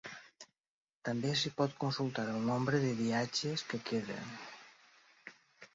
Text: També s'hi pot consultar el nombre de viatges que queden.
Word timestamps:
També 1.09 1.33
s'hi 1.41 1.51
pot 1.59 1.75
consultar 1.83 2.25
el 2.33 2.41
nombre 2.49 2.81
de 2.87 2.91
viatges 3.05 3.69
que 3.75 3.83
queden. 3.93 4.35